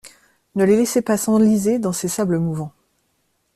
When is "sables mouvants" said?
2.07-2.73